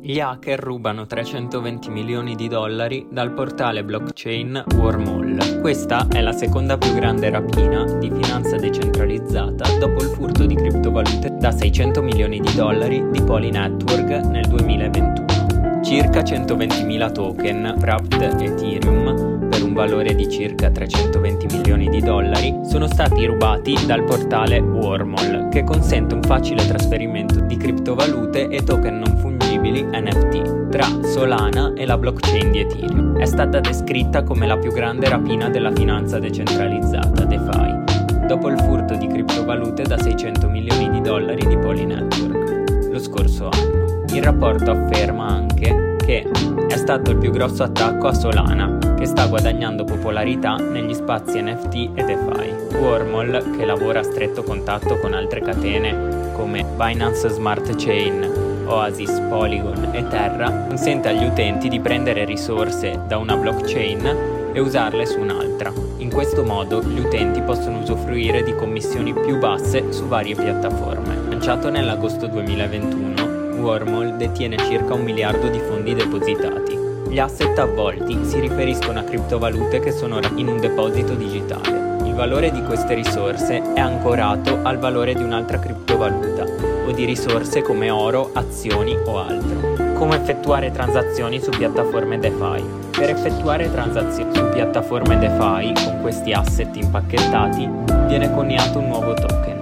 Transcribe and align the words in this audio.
Gli 0.00 0.20
hacker 0.20 0.60
rubano 0.60 1.06
320 1.06 1.90
milioni 1.90 2.36
di 2.36 2.46
dollari 2.46 3.08
dal 3.10 3.32
portale 3.32 3.82
blockchain 3.82 4.64
Wormhole. 4.76 5.58
Questa 5.60 6.06
è 6.08 6.20
la 6.20 6.32
seconda 6.32 6.78
più 6.78 6.92
grande 6.94 7.28
rapina 7.30 7.82
di 7.98 8.08
finanza 8.08 8.56
decentralizzata 8.56 9.76
dopo 9.78 10.00
il 10.04 10.08
furto 10.10 10.46
di 10.46 10.54
criptovalute 10.54 11.34
da 11.38 11.50
600 11.50 12.00
milioni 12.00 12.38
di 12.38 12.54
dollari 12.54 13.04
di 13.10 13.20
Poly 13.22 13.50
Network 13.50 14.08
nel 14.26 14.46
2021. 14.46 15.82
Circa 15.82 16.20
120.000 16.20 17.12
token 17.12 17.74
wrapped 17.78 18.22
Ethereum 18.40 19.48
per 19.48 19.62
un 19.64 19.72
valore 19.72 20.14
di 20.14 20.28
circa 20.30 20.70
320 20.70 21.46
milioni 21.56 21.88
di 21.88 22.00
dollari 22.00 22.56
sono 22.64 22.86
stati 22.86 23.26
rubati 23.26 23.74
dal 23.84 24.04
portale 24.04 24.60
Wormhole, 24.60 25.48
che 25.50 25.64
consente 25.64 26.14
un 26.14 26.22
facile 26.22 26.66
trasferimento 26.66 27.40
di 27.40 27.56
criptovalute 27.56 28.48
e 28.48 28.62
token 28.62 28.98
non 28.98 29.16
fungibili 29.16 29.47
NFT 29.70 30.68
tra 30.68 30.86
Solana 31.02 31.72
e 31.74 31.84
la 31.84 31.98
blockchain 31.98 32.50
di 32.50 32.60
Ethereum. 32.60 33.18
È 33.18 33.26
stata 33.26 33.60
descritta 33.60 34.22
come 34.22 34.46
la 34.46 34.56
più 34.56 34.72
grande 34.72 35.08
rapina 35.08 35.48
della 35.48 35.72
finanza 35.72 36.18
decentralizzata, 36.18 37.24
DeFi, 37.24 38.26
dopo 38.26 38.48
il 38.48 38.58
furto 38.60 38.94
di 38.94 39.06
criptovalute 39.06 39.82
da 39.82 39.98
600 39.98 40.48
milioni 40.48 40.90
di 40.90 41.00
dollari 41.00 41.46
di 41.46 41.56
Poly 41.56 41.84
Network 41.84 42.88
lo 42.90 42.98
scorso 42.98 43.48
anno. 43.50 44.04
Il 44.12 44.22
rapporto 44.22 44.70
afferma 44.70 45.26
anche 45.26 45.96
che 46.04 46.26
è 46.68 46.76
stato 46.76 47.10
il 47.10 47.18
più 47.18 47.30
grosso 47.30 47.62
attacco 47.62 48.08
a 48.08 48.14
Solana, 48.14 48.78
che 48.96 49.04
sta 49.04 49.26
guadagnando 49.26 49.84
popolarità 49.84 50.56
negli 50.56 50.94
spazi 50.94 51.40
NFT 51.40 51.90
e 51.94 52.04
DeFi. 52.04 52.76
Wormhole, 52.78 53.56
che 53.56 53.64
lavora 53.64 54.00
a 54.00 54.02
stretto 54.02 54.42
contatto 54.42 54.98
con 54.98 55.12
altre 55.12 55.40
catene 55.40 56.32
come 56.32 56.64
Binance 56.76 57.28
Smart 57.28 57.74
Chain, 57.76 58.47
Oasis, 58.68 59.18
Polygon 59.28 59.90
e 59.92 60.06
Terra, 60.08 60.66
consente 60.68 61.08
agli 61.08 61.24
utenti 61.24 61.68
di 61.68 61.80
prendere 61.80 62.24
risorse 62.24 63.00
da 63.06 63.16
una 63.16 63.36
blockchain 63.36 64.50
e 64.52 64.60
usarle 64.60 65.06
su 65.06 65.18
un'altra. 65.18 65.72
In 65.98 66.10
questo 66.10 66.44
modo 66.44 66.82
gli 66.82 66.98
utenti 66.98 67.40
possono 67.42 67.78
usufruire 67.78 68.42
di 68.42 68.54
commissioni 68.54 69.12
più 69.14 69.38
basse 69.38 69.92
su 69.92 70.06
varie 70.06 70.34
piattaforme. 70.34 71.16
Lanciato 71.28 71.70
nell'agosto 71.70 72.26
2021, 72.26 73.60
Wormhole 73.60 74.16
detiene 74.16 74.56
circa 74.58 74.94
un 74.94 75.02
miliardo 75.02 75.48
di 75.48 75.58
fondi 75.58 75.94
depositati. 75.94 76.78
Gli 77.08 77.18
asset 77.18 77.58
avvolti 77.58 78.24
si 78.24 78.38
riferiscono 78.38 78.98
a 78.98 79.02
criptovalute 79.02 79.80
che 79.80 79.92
sono 79.92 80.20
in 80.36 80.48
un 80.48 80.58
deposito 80.60 81.14
digitale. 81.14 81.87
Valore 82.18 82.50
di 82.50 82.64
queste 82.64 82.94
risorse 82.94 83.62
è 83.74 83.78
ancorato 83.78 84.58
al 84.64 84.78
valore 84.78 85.14
di 85.14 85.22
un'altra 85.22 85.60
criptovaluta 85.60 86.44
o 86.84 86.90
di 86.90 87.04
risorse 87.04 87.62
come 87.62 87.90
oro, 87.90 88.32
azioni 88.34 88.98
o 89.06 89.20
altro. 89.20 89.94
Come 89.94 90.16
effettuare 90.16 90.72
transazioni 90.72 91.40
su 91.40 91.50
piattaforme 91.50 92.18
DeFi? 92.18 92.64
Per 92.90 93.08
effettuare 93.08 93.70
transazioni 93.70 94.34
su 94.34 94.48
piattaforme 94.48 95.16
DeFi 95.16 95.72
con 95.84 96.00
questi 96.00 96.32
asset 96.32 96.74
impacchettati 96.74 97.70
viene 98.08 98.34
coniato 98.34 98.80
un 98.80 98.88
nuovo 98.88 99.14
token. 99.14 99.60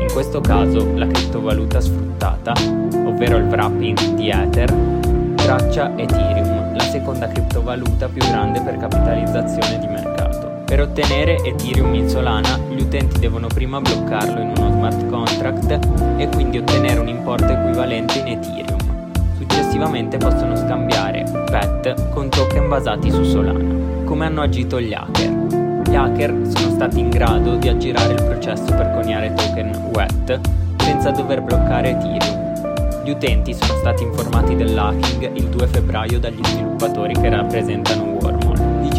In 0.00 0.08
questo 0.14 0.40
caso 0.40 0.94
la 0.94 1.06
criptovaluta 1.06 1.78
sfruttata, 1.78 2.54
ovvero 3.04 3.36
il 3.36 3.44
wrapping 3.44 4.14
di 4.14 4.30
Ether, 4.30 4.72
traccia 5.34 5.92
Ethereum, 5.94 6.74
la 6.74 6.84
seconda 6.84 7.28
criptovaluta 7.28 8.08
più 8.08 8.22
grande 8.22 8.62
per 8.62 8.78
capitalizzazione 8.78 9.78
di 9.78 9.86
mercato. 9.88 10.51
Per 10.72 10.80
ottenere 10.80 11.36
Ethereum 11.44 11.92
in 11.92 12.08
Solana, 12.08 12.56
gli 12.70 12.80
utenti 12.80 13.18
devono 13.18 13.46
prima 13.46 13.78
bloccarlo 13.78 14.40
in 14.40 14.54
uno 14.56 14.70
smart 14.70 15.06
contract 15.10 15.78
e 16.16 16.26
quindi 16.28 16.56
ottenere 16.56 16.98
un 16.98 17.08
importo 17.08 17.44
equivalente 17.44 18.20
in 18.20 18.28
Ethereum. 18.28 18.80
Successivamente 19.36 20.16
possono 20.16 20.56
scambiare 20.56 21.24
PET 21.30 22.08
con 22.08 22.30
token 22.30 22.70
basati 22.70 23.10
su 23.10 23.22
Solana. 23.22 24.04
Come 24.04 24.24
hanno 24.24 24.40
agito 24.40 24.80
gli 24.80 24.94
hacker? 24.94 25.82
Gli 25.86 25.94
hacker 25.94 26.40
sono 26.48 26.70
stati 26.70 27.00
in 27.00 27.10
grado 27.10 27.56
di 27.56 27.68
aggirare 27.68 28.14
il 28.14 28.22
processo 28.22 28.64
per 28.64 28.92
coniare 28.94 29.34
token 29.34 29.90
WET 29.94 30.40
senza 30.78 31.10
dover 31.10 31.42
bloccare 31.42 31.90
Ethereum 31.90 32.40
gli 33.04 33.10
utenti 33.10 33.52
sono 33.52 33.78
stati 33.78 34.04
informati 34.04 34.54
dell'hacking 34.54 35.36
il 35.36 35.48
2 35.48 35.66
febbraio 35.66 36.20
dagli 36.20 36.44
sviluppatori 36.44 37.14
che 37.14 37.28
rappresentano 37.28 38.11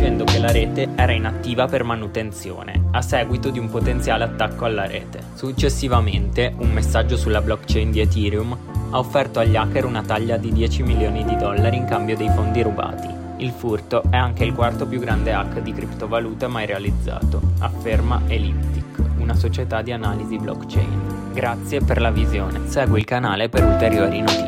dicendo 0.03 0.25
che 0.25 0.37
la 0.37 0.51
rete 0.51 0.89
era 0.95 1.13
inattiva 1.13 1.65
per 1.65 1.85
manutenzione, 1.85 2.87
a 2.91 3.01
seguito 3.01 3.49
di 3.49 3.57
un 3.57 3.69
potenziale 3.69 4.25
attacco 4.25 4.65
alla 4.65 4.85
rete. 4.85 5.23
Successivamente, 5.33 6.53
un 6.57 6.71
messaggio 6.73 7.15
sulla 7.15 7.39
blockchain 7.39 7.89
di 7.89 8.01
Ethereum 8.01 8.57
ha 8.89 8.99
offerto 8.99 9.39
agli 9.39 9.55
hacker 9.55 9.85
una 9.85 10.01
taglia 10.01 10.35
di 10.35 10.51
10 10.51 10.83
milioni 10.83 11.23
di 11.23 11.37
dollari 11.37 11.77
in 11.77 11.85
cambio 11.85 12.17
dei 12.17 12.29
fondi 12.35 12.61
rubati. 12.61 13.07
Il 13.37 13.51
furto 13.51 14.03
è 14.09 14.17
anche 14.17 14.43
il 14.43 14.53
quarto 14.53 14.85
più 14.85 14.99
grande 14.99 15.31
hack 15.31 15.61
di 15.61 15.71
criptovaluta 15.71 16.49
mai 16.49 16.65
realizzato, 16.65 17.39
afferma 17.59 18.23
Elliptic, 18.27 18.99
una 19.19 19.35
società 19.35 19.81
di 19.81 19.93
analisi 19.93 20.37
blockchain. 20.37 21.31
Grazie 21.33 21.79
per 21.79 22.01
la 22.01 22.11
visione. 22.11 22.67
Segui 22.67 22.99
il 22.99 23.05
canale 23.05 23.47
per 23.47 23.63
ulteriori 23.63 24.19
notizie. 24.19 24.43